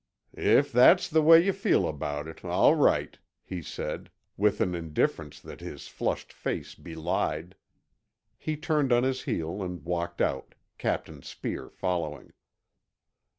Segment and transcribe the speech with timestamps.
[0.33, 5.59] "If that's the way yuh feel about it, all right," he said—with an indifference that
[5.61, 7.53] his flushed face belied.
[8.39, 12.33] He turned on his heel and walked out, Captain Speer following.